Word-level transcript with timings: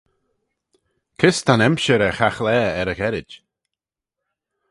Kys 1.19 1.37
ta'n 1.45 1.65
emshir 1.67 2.01
er 2.07 2.15
chaghlaa 2.17 2.67
er 2.81 2.91
y 2.93 2.95
gherrid? 2.99 3.31